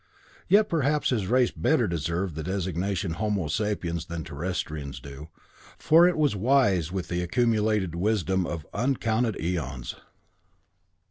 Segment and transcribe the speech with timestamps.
[0.47, 5.29] Yet perhaps his race better deserved the designation homo sapiens than Terrestrians do,
[5.77, 9.93] for it was wise with the accumulated wisdom of uncounted eons.